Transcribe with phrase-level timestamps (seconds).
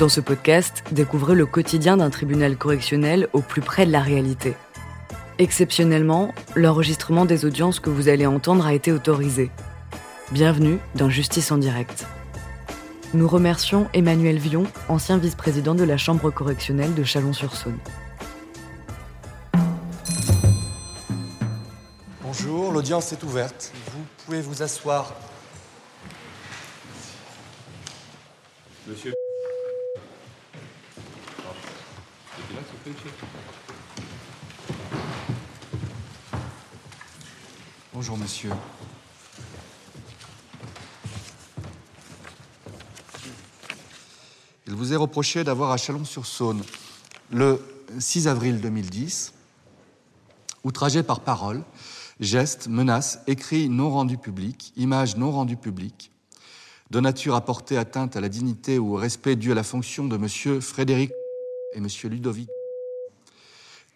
[0.00, 4.54] Dans ce podcast, découvrez le quotidien d'un tribunal correctionnel au plus près de la réalité.
[5.36, 9.50] Exceptionnellement, l'enregistrement des audiences que vous allez entendre a été autorisé.
[10.32, 12.06] Bienvenue dans Justice en direct.
[13.12, 17.78] Nous remercions Emmanuel Vion, ancien vice-président de la Chambre correctionnelle de Chalon-sur-Saône.
[22.22, 23.70] Bonjour, l'audience est ouverte.
[23.92, 25.12] Vous pouvez vous asseoir.
[28.86, 29.12] Monsieur.
[38.16, 38.50] Monsieur.
[44.66, 46.62] Il vous est reproché d'avoir à Chalon-sur-Saône,
[47.30, 47.62] le
[47.98, 49.32] 6 avril 2010,
[50.64, 51.62] outragé par parole,
[52.20, 56.10] gestes, menaces, écrits non rendus publics, images non rendues publiques,
[56.90, 60.06] de nature à porter atteinte à la dignité ou au respect dû à la fonction
[60.06, 60.60] de M.
[60.60, 61.12] Frédéric
[61.74, 61.86] et M.
[62.04, 62.48] Ludovic,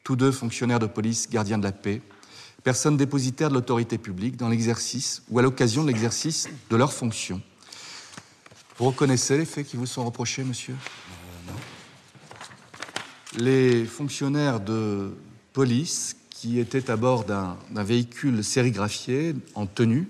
[0.05, 2.01] tous deux fonctionnaires de police, gardiens de la paix,
[2.65, 7.43] personnes dépositaires de l'autorité publique dans l'exercice ou à l'occasion de l'exercice de leurs fonctions.
[8.79, 10.75] Vous reconnaissez les faits qui vous sont reprochés, monsieur?
[13.37, 15.15] Les fonctionnaires de
[15.53, 20.09] police qui étaient à bord d'un véhicule sérigraphié en tenue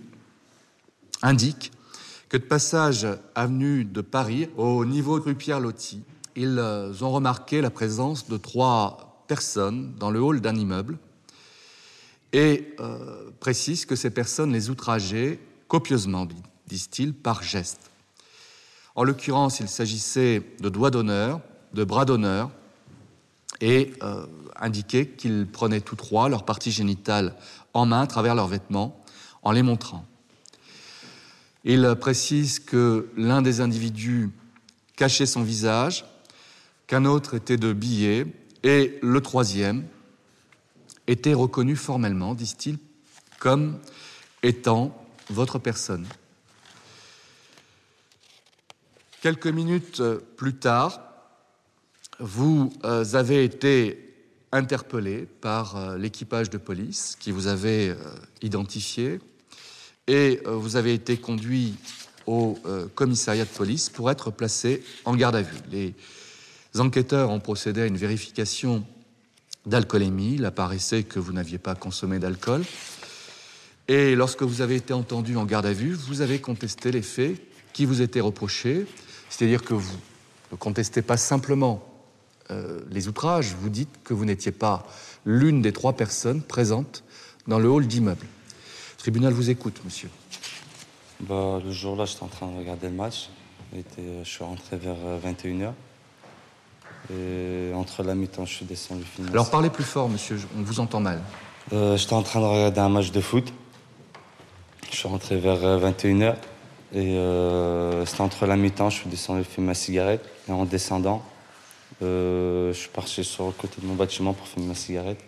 [1.23, 1.73] indiquent
[2.29, 6.03] que de passage avenue de Paris au niveau de rue Pierre-Loti,
[6.37, 6.59] ils
[7.01, 10.99] ont remarqué la présence de trois personnes dans le hall d'un immeuble
[12.35, 16.27] et euh, précisent que ces personnes les outrageaient copieusement,
[16.67, 17.91] disent-ils, par geste.
[18.97, 21.41] En l'occurrence, il s'agissait de doigts d'honneur,
[21.73, 22.51] de bras d'honneur,
[23.61, 27.37] et euh, indiquaient qu'ils prenaient tous trois leurs parties génitales
[27.73, 29.01] en main à travers leurs vêtements
[29.45, 30.05] en les montrant.
[31.65, 34.31] Il précise que l'un des individus
[34.97, 36.05] cachait son visage,
[36.89, 38.27] qu'un autre était de billets,
[38.65, 39.85] et le troisième
[41.07, 42.79] était reconnu formellement, disent-ils,
[43.39, 43.79] comme
[44.43, 44.97] étant
[45.31, 46.07] votre personne.
[49.21, 50.03] Quelques minutes
[50.37, 51.01] plus tard,
[52.21, 54.15] vous euh, avez été
[54.53, 57.97] interpellé par euh, l'équipage de police qui vous avait euh,
[58.43, 59.21] identifié
[60.07, 61.77] et vous avez été conduit
[62.27, 62.59] au
[62.95, 65.57] commissariat de police pour être placé en garde à vue.
[65.73, 65.95] Les
[66.79, 68.85] enquêteurs ont procédé à une vérification
[69.67, 70.35] d'alcoolémie.
[70.35, 72.65] Il apparaissait que vous n'aviez pas consommé d'alcool.
[73.89, 77.41] Et lorsque vous avez été entendu en garde à vue, vous avez contesté les faits
[77.73, 78.87] qui vous étaient reprochés.
[79.29, 79.97] C'est-à-dire que vous
[80.53, 81.85] ne contestez pas simplement
[82.51, 84.87] euh, les outrages, vous dites que vous n'étiez pas
[85.25, 87.05] l'une des trois personnes présentes
[87.47, 88.27] dans le hall d'immeuble.
[88.27, 90.09] Le tribunal vous écoute, monsieur.
[91.21, 93.29] Bah, le jour-là, j'étais en train de regarder le match.
[93.75, 95.73] Je suis rentré vers 21h.
[97.13, 99.31] Et entre la mi-temps, je suis descendu finir.
[99.31, 101.21] Alors parlez plus fort, monsieur, on vous entend mal.
[101.73, 103.53] Euh, j'étais en train de regarder un match de foot.
[104.91, 106.37] Je suis rentré vers 21h.
[106.95, 110.25] Et euh, c'était entre la mi-temps, je suis descendu fumer ma cigarette.
[110.49, 111.23] Et en descendant,
[112.03, 115.19] euh, je suis parti sur le côté de mon bâtiment pour fumer ma cigarette.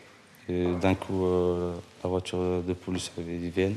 [0.49, 3.75] Et d'un coup, euh, la voiture de police, ils viennent.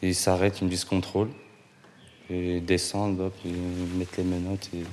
[0.00, 1.28] Et ils s'arrêtent, ils me disent contrôle.
[2.30, 4.84] Et ils descendent, hop, ils mettent les menottes et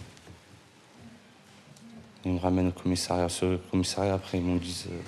[2.25, 3.29] ils me ramènent au commissariat.
[3.29, 4.85] Sur le commissariat, après, ils m'ont dit.
[4.89, 4.99] euh,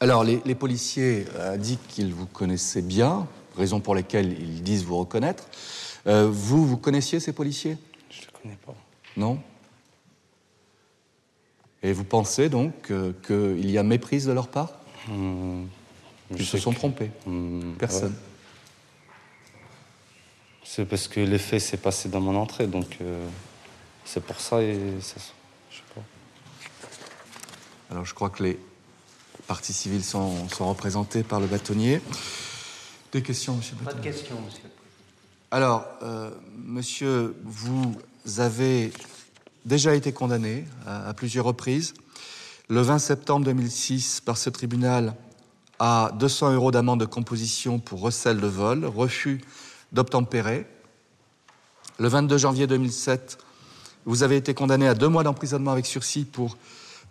[0.00, 4.98] Alors, les, les policiers indiquent qu'ils vous connaissaient bien, raison pour laquelle ils disent vous
[4.98, 5.44] reconnaître.
[6.06, 7.78] Euh, vous, vous connaissiez ces policiers?
[8.10, 8.74] Je ne les connais pas.
[9.16, 9.38] Non?
[11.82, 14.72] Et vous pensez donc euh, qu'il y a méprise de leur part?
[15.08, 15.68] Hum,
[16.30, 18.12] je Ils se sont que- trompés hum, Personne.
[18.12, 18.18] ouais.
[20.64, 23.26] C'est parce que l'effet s'est passé dans mon entrée, donc euh,
[24.04, 25.16] c'est pour ça et ça,
[25.70, 26.02] je sais pas.
[27.90, 28.58] Alors, je crois que les
[29.46, 32.00] parties civiles sont, sont représentées par le bâtonnier.
[33.12, 34.64] Des questions, monsieur Pas de questions, monsieur.
[35.50, 37.94] Alors, euh, monsieur, vous
[38.38, 38.92] avez
[39.64, 41.94] déjà été condamné à, à plusieurs reprises.
[42.68, 45.14] Le 20 septembre 2006, par ce tribunal,
[45.78, 49.40] à 200 euros d'amende de composition pour recel de vol, refus
[49.92, 50.66] d'obtempérer.
[51.98, 53.38] Le 22 janvier 2007,
[54.06, 56.56] vous avez été condamné à deux mois d'emprisonnement avec sursis pour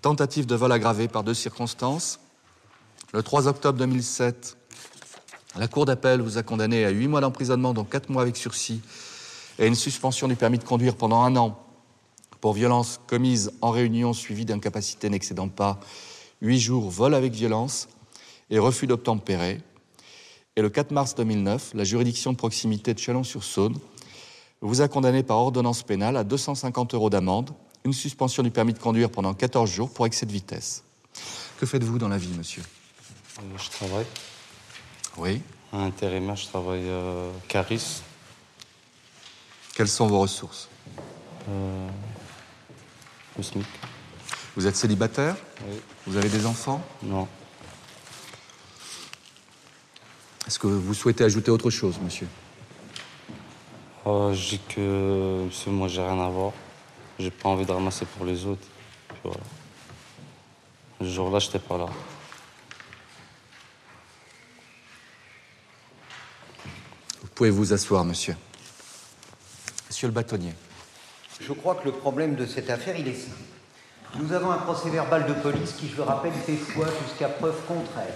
[0.01, 2.19] tentative de vol aggravé par deux circonstances.
[3.13, 4.57] Le 3 octobre 2007,
[5.57, 8.81] la Cour d'appel vous a condamné à huit mois d'emprisonnement, dont quatre mois avec sursis,
[9.59, 11.59] et une suspension du permis de conduire pendant un an
[12.41, 15.79] pour violence commise en réunion suivie d'incapacité n'excédant pas
[16.41, 17.87] huit jours, vol avec violence
[18.49, 19.61] et refus d'obtempérer.
[20.55, 23.77] Et le 4 mars 2009, la juridiction de proximité de Chalon-sur-Saône
[24.67, 27.51] vous a condamné par ordonnance pénale à 250 euros d'amende,
[27.83, 30.83] une suspension du permis de conduire pendant 14 jours pour excès de vitesse.
[31.59, 32.63] Que faites-vous dans la vie, monsieur?
[33.39, 34.05] Euh, Je travaille.
[35.17, 35.41] Oui.
[35.71, 38.01] À intérimaire, je travaille euh, Caris.
[39.75, 40.69] Quelles sont vos ressources?
[41.49, 41.89] Euh,
[43.37, 43.65] le SMIC.
[44.55, 45.35] Vous êtes célibataire?
[45.67, 45.75] Oui.
[46.07, 46.81] Vous avez des enfants?
[47.01, 47.27] Non.
[50.47, 52.27] Est-ce que vous souhaitez ajouter autre chose, monsieur?
[54.05, 56.51] Oh, je dis que monsieur, moi, j'ai rien à voir.
[57.17, 58.67] J'ai pas envie de ramasser pour les autres.
[59.07, 59.39] Puis voilà.
[60.99, 61.85] Ce jour-là, j'étais pas là.
[67.21, 68.35] Vous pouvez vous asseoir, monsieur.
[69.87, 70.53] Monsieur le bâtonnier.
[71.39, 73.37] Je crois que le problème de cette affaire, il est simple.
[74.15, 77.59] Nous avons un procès verbal de police qui, je le rappelle, fait foi jusqu'à preuve
[77.65, 78.13] contraire.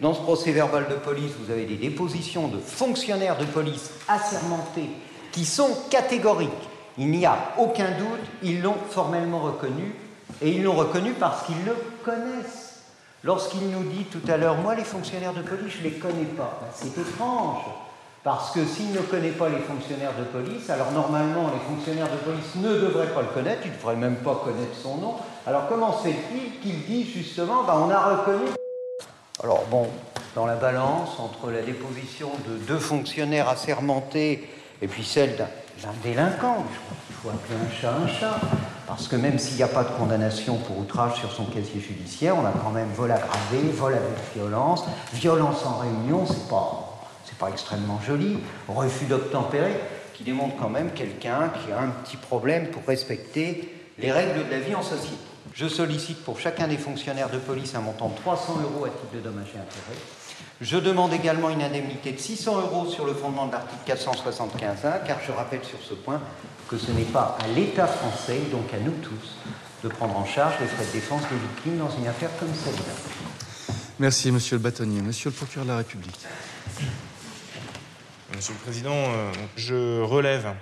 [0.00, 4.90] Dans ce procès verbal de police, vous avez des dépositions de fonctionnaires de police assermentés
[5.36, 6.50] qui sont catégoriques.
[6.96, 9.94] Il n'y a aucun doute, ils l'ont formellement reconnu
[10.40, 12.80] et ils l'ont reconnu parce qu'ils le connaissent.
[13.22, 16.24] Lorsqu'il nous dit tout à l'heure, moi les fonctionnaires de police, je ne les connais
[16.24, 17.64] pas, Ben, c'est étrange.
[18.24, 22.16] Parce que s'il ne connaît pas les fonctionnaires de police, alors normalement les fonctionnaires de
[22.16, 25.14] police ne devraient pas le connaître, ils ne devraient même pas connaître son nom.
[25.46, 28.46] Alors comment se fait-il qu'il dit justement, ben, on a reconnu?
[29.44, 29.86] Alors bon,
[30.34, 34.48] dans la balance entre la déposition de deux fonctionnaires assermentés
[34.82, 38.40] et puis celle d'un délinquant, je crois qu'il faut appeler un chat un chat,
[38.86, 42.36] parce que même s'il n'y a pas de condamnation pour outrage sur son casier judiciaire,
[42.36, 47.00] on a quand même vol aggravé, vol avec violence, violence en réunion, c'est pas,
[47.38, 48.38] pas extrêmement joli,
[48.68, 49.76] refus d'obtempérer,
[50.14, 54.50] qui démontre quand même quelqu'un qui a un petit problème pour respecter les règles de
[54.50, 55.16] la vie en société.
[55.52, 59.14] Je sollicite pour chacun des fonctionnaires de police un montant de 300 euros à titre
[59.14, 60.00] de dommages et intérêts.
[60.60, 65.18] Je demande également une indemnité de 600 euros sur le fondement de l'article 475.1, car
[65.26, 66.20] je rappelle sur ce point
[66.68, 69.36] que ce n'est pas à l'État français, donc à nous tous,
[69.84, 73.74] de prendre en charge les frais de défense des victimes dans une affaire comme celle-là.
[73.98, 75.02] Merci, monsieur le bâtonnier.
[75.02, 76.20] Monsieur le procureur de la République.
[78.34, 80.54] Monsieur le Président, euh, je relève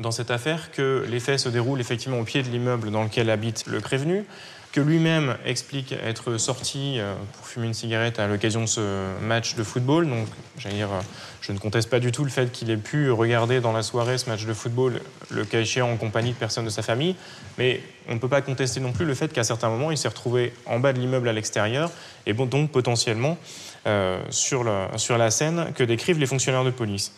[0.00, 3.30] dans cette affaire que les faits se déroulent effectivement au pied de l'immeuble dans lequel
[3.30, 4.24] habite le prévenu,
[4.72, 9.54] que lui-même explique être sorti euh, pour fumer une cigarette à l'occasion de ce match
[9.54, 10.08] de football.
[10.08, 10.26] Donc,
[10.58, 11.00] j'allais dire, euh,
[11.40, 14.18] je ne conteste pas du tout le fait qu'il ait pu regarder dans la soirée
[14.18, 15.00] ce match de football,
[15.30, 17.16] le cas échéant en compagnie de personnes de sa famille.
[17.56, 20.08] Mais on ne peut pas contester non plus le fait qu'à certains moments, il s'est
[20.08, 21.90] retrouvé en bas de l'immeuble à l'extérieur
[22.26, 23.38] et donc potentiellement
[23.86, 27.12] euh, sur, la scène que décrivent les fonctionnaires de police.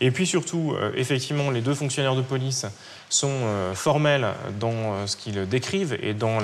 [0.00, 2.66] Et puis surtout, effectivement, les deux fonctionnaires de police
[3.10, 4.28] sont euh, formels
[4.58, 6.38] dans euh, ce qu'ils décrivent et dans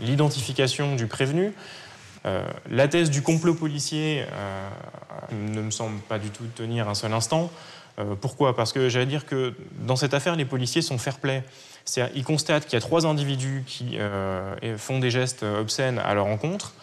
[0.00, 1.52] l'identification du prévenu.
[2.24, 4.24] Euh, la thèse du complot policier
[5.32, 7.50] ne me semble pas du tout tenir un seul instant.
[8.20, 8.54] Pourquoi?
[8.54, 11.42] Parce que j'allais dire que dans cette affaire, les policiers sont fair-play.
[12.14, 13.96] Ils constatent qu'il y a trois individus qui
[14.76, 16.74] font des gestes obscènes à leur encontre,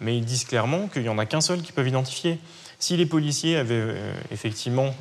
[0.00, 2.38] mais ils disent clairement qu'il n'y en a qu'un seul qu'ils peuvent identifier.
[2.78, 3.94] Si les policiers avaient
[4.32, 4.94] effectivement,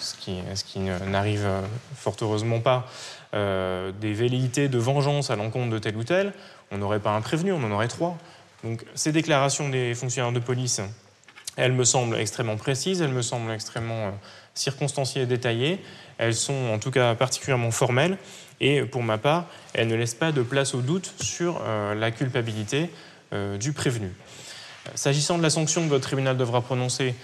[0.00, 1.62] ce qui, n'arrive euh,
[1.94, 2.86] fort heureusement pas,
[3.34, 6.32] euh, des velléités de vengeance à l'encontre de tel ou tel,
[6.70, 8.16] on n'aurait pas un prévenu, on en aurait trois.
[8.62, 10.80] Donc ces déclarations des fonctionnaires de police,
[11.56, 14.10] elles me semblent extrêmement précises, elles me semblent extrêmement euh,
[14.54, 15.80] circonstanciées et détaillées,
[16.18, 18.18] elles sont en tout cas particulièrement formelles,
[18.60, 22.88] et pour ma part, elles ne laissent pas de place au doute sur la culpabilité
[23.58, 24.12] du prévenu.
[24.94, 27.16] S'agissant de la sanction que votre tribunal devra prononcer,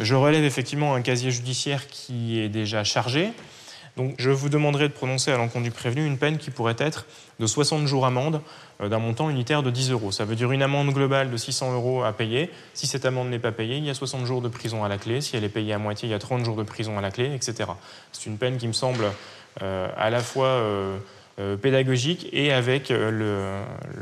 [0.00, 3.30] je relève effectivement un casier judiciaire qui est déjà chargé.
[3.96, 7.06] Donc je vous demanderai de prononcer à l'encontre du prévenu une peine qui pourrait être
[7.40, 8.42] de 60 jours amende
[8.82, 10.12] euh, d'un montant unitaire de 10 euros.
[10.12, 12.50] Ça veut dire une amende globale de 600 euros à payer.
[12.74, 14.98] Si cette amende n'est pas payée, il y a 60 jours de prison à la
[14.98, 15.22] clé.
[15.22, 17.10] Si elle est payée à moitié, il y a 30 jours de prison à la
[17.10, 17.70] clé, etc.
[18.12, 19.06] C'est une peine qui me semble
[19.62, 20.98] euh, à la fois euh,
[21.38, 23.95] euh, pédagogique et avec euh, le-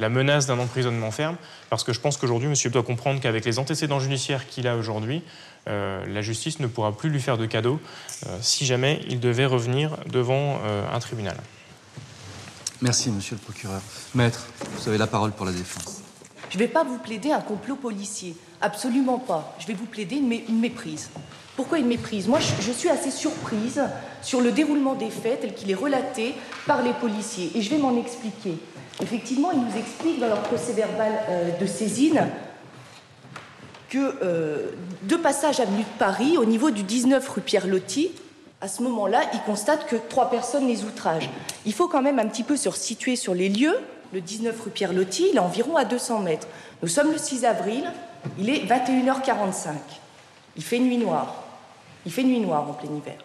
[0.00, 1.36] la menace d'un emprisonnement ferme,
[1.68, 5.22] parce que je pense qu'aujourd'hui, monsieur doit comprendre qu'avec les antécédents judiciaires qu'il a aujourd'hui,
[5.68, 7.78] euh, la justice ne pourra plus lui faire de cadeaux
[8.26, 11.36] euh, si jamais il devait revenir devant euh, un tribunal.
[12.80, 13.82] Merci, monsieur le procureur.
[14.14, 16.00] Maître, vous avez la parole pour la défense.
[16.48, 18.34] Je ne vais pas vous plaider un complot policier.
[18.62, 19.54] Absolument pas.
[19.60, 21.10] Je vais vous plaider une, mé- une méprise.
[21.60, 23.82] Pourquoi une méprise Moi, je, suis assez surprise
[24.22, 26.34] sur le déroulement des faits tel qu'il est relaté
[26.66, 27.50] par les policiers.
[27.54, 28.54] Et je vais m'en expliquer.
[29.02, 32.28] Effectivement, ils nous expliquent dans leur procès verbal euh, de saisine
[33.90, 34.70] que euh,
[35.02, 38.10] deux passages avenue de Paris, au niveau du 19 rue Pierre Loti,
[38.62, 41.28] à ce moment-là, ils constatent que trois personnes les outragent.
[41.66, 43.76] Il faut quand même un petit peu se situer sur les lieux.
[44.14, 46.48] Le 19 rue Pierre Loti, il est environ à 200 mètres.
[46.82, 47.84] Nous sommes le 6 avril,
[48.38, 49.74] il est 21h45.
[50.56, 51.49] Il fait nuit noire.
[52.06, 53.16] Il fait nuit noire en plein hiver.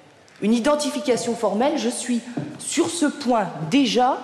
[0.42, 2.22] Une identification formelle, je suis
[2.60, 4.20] sur ce point déjà,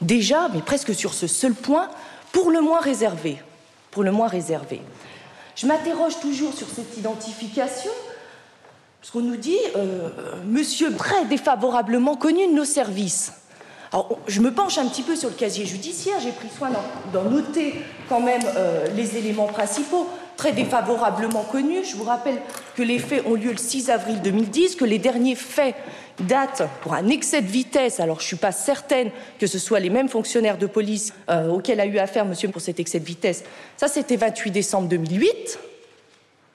[0.00, 1.88] déjà, mais presque sur ce seul point,
[2.32, 3.38] pour le moins réservé.
[3.90, 4.80] Pour le moins réservé.
[5.56, 7.90] Je m'interroge toujours sur cette identification,
[9.00, 10.08] parce qu'on nous dit, euh,
[10.46, 13.32] monsieur très défavorablement connu de nos services.
[13.92, 16.70] Alors, je me penche un petit peu sur le casier judiciaire, j'ai pris soin
[17.12, 17.74] d'en noter
[18.08, 21.84] quand même euh, les éléments principaux, très défavorablement connus.
[21.84, 22.40] Je vous rappelle
[22.76, 25.74] que les faits ont lieu le 6 avril 2010, que les derniers faits
[26.20, 27.98] datent pour un excès de vitesse.
[27.98, 31.48] Alors, je ne suis pas certaine que ce soit les mêmes fonctionnaires de police euh,
[31.48, 33.42] auxquels a eu affaire monsieur pour cet excès de vitesse.
[33.76, 35.58] Ça, c'était 28 décembre 2008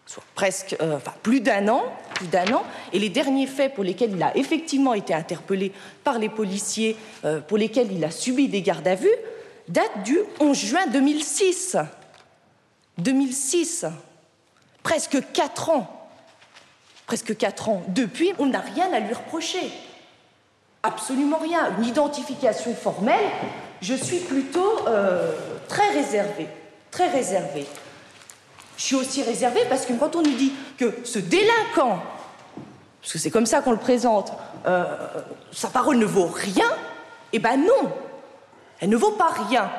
[0.06, 1.84] soit presque, euh, plus d'un an,
[2.14, 5.72] plus d'un an, et les derniers faits pour lesquels il a effectivement été interpellé
[6.04, 9.16] par les policiers, euh, pour lesquels il a subi des gardes à vue,
[9.68, 11.78] datent du 11 juin 2006.
[12.98, 13.86] 2006,
[14.84, 15.92] presque quatre ans.
[17.08, 17.84] Presque quatre ans.
[17.90, 19.72] Depuis, on n'a rien à lui reprocher.
[20.82, 21.76] Absolument rien.
[21.78, 23.26] Une identification formelle,
[23.82, 25.34] je suis plutôt euh,
[25.68, 26.48] très réservée.
[26.92, 27.66] Très réservée.
[28.78, 32.00] Je suis aussi réservée parce que quand on nous dit que ce délinquant,
[33.02, 34.34] parce que c'est comme ça qu'on le présente,
[34.66, 34.84] euh,
[35.52, 36.70] sa parole ne vaut rien,
[37.34, 37.92] eh ben non,
[38.80, 39.70] elle ne vaut pas rien.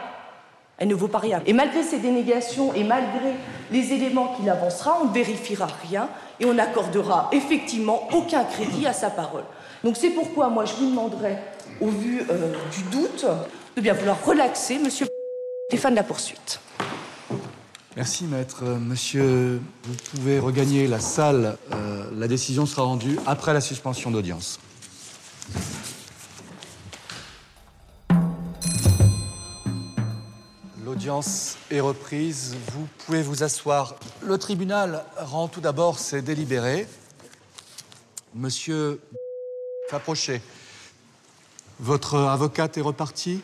[0.78, 1.40] Elle ne vaut pas rien.
[1.46, 3.32] Et malgré ces dénégations et malgré
[3.70, 8.92] les éléments qu'il avancera, on ne vérifiera rien et on n'accordera effectivement aucun crédit à
[8.92, 9.44] sa parole.
[9.84, 11.38] Donc c'est pourquoi moi je vous demanderai,
[11.80, 13.24] au vu euh, du doute,
[13.76, 15.06] de bien vouloir relaxer, monsieur
[15.68, 16.60] Stéphane la poursuite.
[17.96, 18.58] Merci, maître.
[18.62, 21.56] Euh, monsieur, vous pouvez regagner la salle.
[21.72, 24.60] Euh, la décision sera rendue après la suspension d'audience.
[30.84, 32.54] L'audience est reprise.
[32.74, 33.94] Vous pouvez vous asseoir.
[34.22, 36.86] Le tribunal rend tout d'abord ses délibérés.
[38.34, 39.00] Monsieur,
[39.90, 40.42] approchez.
[41.80, 43.40] Votre avocate est repartie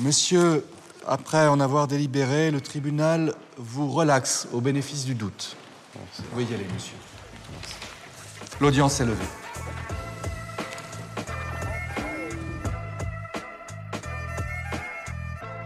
[0.00, 0.64] Monsieur,
[1.06, 5.56] après en avoir délibéré, le tribunal vous relaxe au bénéfice du doute.
[5.94, 6.96] Vous pouvez y aller, monsieur.
[8.62, 9.24] L'audience est levée.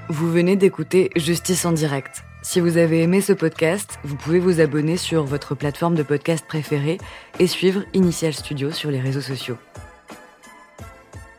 [0.09, 2.25] Vous venez d'écouter Justice en direct.
[2.43, 6.45] Si vous avez aimé ce podcast, vous pouvez vous abonner sur votre plateforme de podcast
[6.47, 6.99] préférée
[7.39, 9.57] et suivre Initial Studio sur les réseaux sociaux.